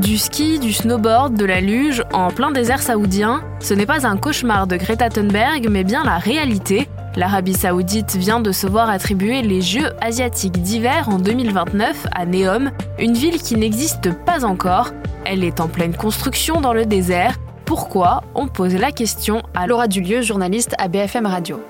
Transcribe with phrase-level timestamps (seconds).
[0.00, 4.16] Du ski, du snowboard, de la luge, en plein désert saoudien, ce n'est pas un
[4.16, 6.88] cauchemar de Greta Thunberg, mais bien la réalité.
[7.16, 12.70] L'Arabie saoudite vient de se voir attribuer les Jeux asiatiques d'hiver en 2029 à Neom,
[12.98, 14.90] une ville qui n'existe pas encore.
[15.26, 17.36] Elle est en pleine construction dans le désert.
[17.66, 18.22] Pourquoi?
[18.34, 21.60] On pose la question à Laura Dulieu, journaliste à BFM Radio.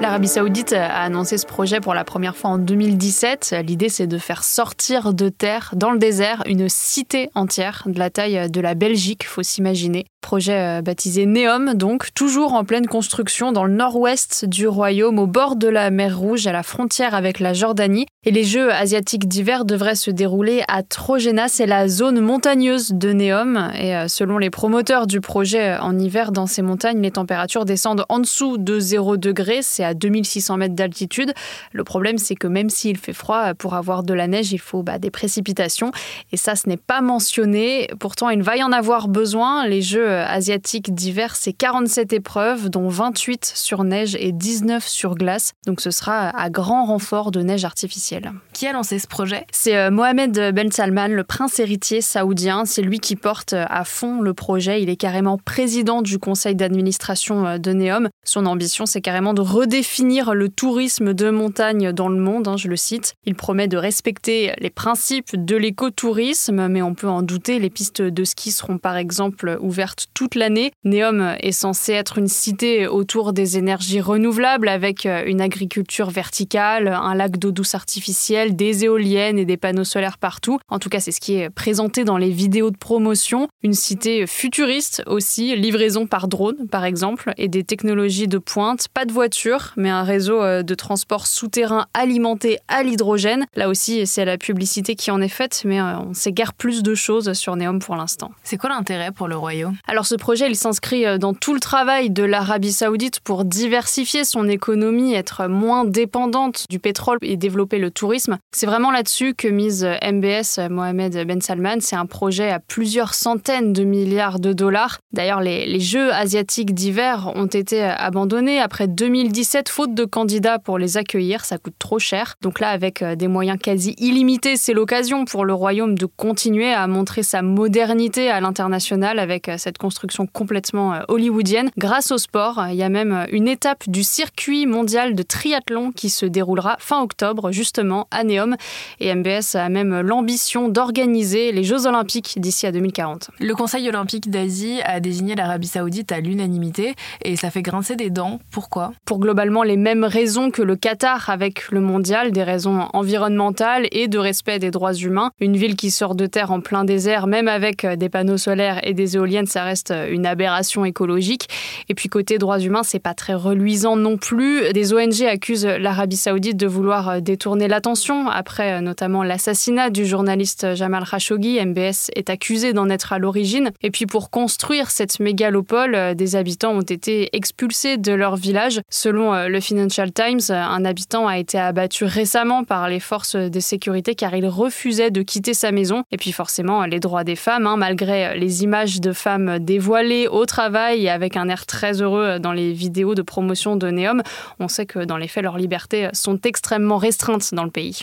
[0.00, 3.56] L'Arabie Saoudite a annoncé ce projet pour la première fois en 2017.
[3.64, 8.08] L'idée, c'est de faire sortir de terre, dans le désert, une cité entière de la
[8.08, 10.06] taille de la Belgique, faut s'imaginer.
[10.20, 15.28] Projet euh, baptisé Neom, donc, toujours en pleine construction dans le nord-ouest du royaume, au
[15.28, 18.06] bord de la mer Rouge, à la frontière avec la Jordanie.
[18.26, 23.12] Et les Jeux asiatiques d'hiver devraient se dérouler à Trojena, c'est la zone montagneuse de
[23.12, 23.70] Neom.
[23.78, 28.04] Et euh, selon les promoteurs du projet, en hiver, dans ces montagnes, les températures descendent
[28.08, 29.60] en dessous de 0 degré.
[29.62, 31.32] C'est à 2600 mètres d'altitude.
[31.72, 34.82] Le problème, c'est que même s'il fait froid, pour avoir de la neige, il faut
[34.82, 35.92] bah, des précipitations.
[36.32, 37.88] Et ça, ce n'est pas mentionné.
[38.00, 39.66] Pourtant, il va y en avoir besoin.
[39.66, 45.52] Les Jeux asiatiques d'hiver, c'est 47 épreuves, dont 28 sur neige et 19 sur glace.
[45.66, 48.32] Donc ce sera à grand renfort de neige artificielle.
[48.52, 49.46] Qui a lancé ce projet?
[49.52, 52.64] C'est euh, Mohamed Ben Salman, le prince héritier saoudien.
[52.64, 54.82] C'est lui qui porte euh, à fond le projet.
[54.82, 58.08] Il est carrément président du conseil d'administration euh, de Neom.
[58.24, 62.56] Son ambition, c'est carrément de redéfinir définir le tourisme de montagne dans le monde, hein,
[62.56, 63.14] je le cite.
[63.24, 68.02] Il promet de respecter les principes de l'écotourisme, mais on peut en douter, les pistes
[68.02, 70.72] de ski seront par exemple ouvertes toute l'année.
[70.84, 77.14] Neom est censé être une cité autour des énergies renouvelables avec une agriculture verticale, un
[77.14, 80.58] lac d'eau douce artificielle, des éoliennes et des panneaux solaires partout.
[80.68, 83.48] En tout cas, c'est ce qui est présenté dans les vidéos de promotion.
[83.62, 89.04] Une cité futuriste aussi, livraison par drone par exemple, et des technologies de pointe, pas
[89.04, 93.46] de voiture, mais un réseau euh, de transport souterrain alimenté à l'hydrogène.
[93.54, 96.82] Là aussi, c'est la publicité qui en est faite, mais euh, on sait guère plus
[96.82, 98.30] de choses sur Neom pour l'instant.
[98.42, 99.76] C'est quoi l'intérêt pour le royaume?
[99.90, 104.22] Alors ce projet, il s'inscrit euh, dans tout le travail de l'Arabie saoudite pour diversifier
[104.22, 108.36] son économie, être moins dépendante du pétrole et développer le tourisme.
[108.54, 111.80] C'est vraiment là-dessus que mise MBS Mohamed Ben Salman.
[111.80, 114.98] C'est un projet à plusieurs centaines de milliards de dollars.
[115.14, 120.78] D'ailleurs, les, les Jeux asiatiques d'hiver ont été abandonnés après 2017 faute de candidats pour
[120.78, 122.34] les accueillir, ça coûte trop cher.
[122.42, 126.74] Donc là, avec euh, des moyens quasi illimités, c'est l'occasion pour le royaume de continuer
[126.74, 131.70] à montrer sa modernité à l'international avec euh, cette construction complètement euh, hollywoodienne.
[131.78, 136.10] Grâce au sport, il y a même une étape du circuit mondial de triathlon qui
[136.10, 138.56] se déroulera fin octobre, justement à Neom.
[138.98, 143.30] Et MBS a même l'ambition d'organiser les Jeux olympiques d'ici à 2040.
[143.38, 148.10] Le Conseil olympique d'Asie a désigné l'Arabie saoudite à l'unanimité et ça fait grincer des
[148.10, 148.40] dents.
[148.50, 148.92] Pourquoi?
[149.04, 154.08] Pour globalement les mêmes raisons que le Qatar avec le mondial, des raisons environnementales et
[154.08, 155.30] de respect des droits humains.
[155.40, 158.80] Une ville qui sort de terre en plein désert, même avec euh, des panneaux solaires
[158.82, 161.48] et des éoliennes, ça reste euh, une aberration écologique.
[161.88, 164.72] Et puis côté droits humains, c'est pas très reluisant non plus.
[164.72, 170.74] Des ONG accusent l'Arabie Saoudite de vouloir euh, détourner l'attention après notamment l'assassinat du journaliste
[170.74, 171.64] Jamal Khashoggi.
[171.64, 173.70] MBS est accusé d'en être à l'origine.
[173.82, 178.80] Et puis pour construire cette mégalopole, des habitants ont été expulsés de leur village.
[178.90, 183.60] Selon euh, le Financial Times, un habitant a été abattu récemment par les forces de
[183.60, 186.04] sécurité car il refusait de quitter sa maison.
[186.10, 190.46] Et puis forcément, les droits des femmes, hein, malgré les images de femmes dévoilées au
[190.46, 194.22] travail et avec un air très heureux dans les vidéos de promotion de Neom,
[194.58, 198.02] on sait que dans les faits, leurs libertés sont extrêmement restreintes dans le pays.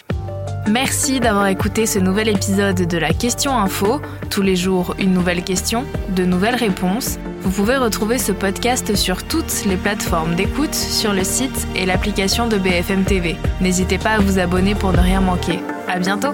[0.68, 4.02] Merci d'avoir écouté ce nouvel épisode de la Question Info.
[4.32, 5.84] Tous les jours, une nouvelle question,
[6.16, 7.20] de nouvelles réponses.
[7.42, 12.48] Vous pouvez retrouver ce podcast sur toutes les plateformes d'écoute, sur le site et l'application
[12.48, 13.36] de BFM TV.
[13.62, 15.60] N'hésitez pas à vous abonner pour ne rien manquer.
[15.88, 16.34] À bientôt!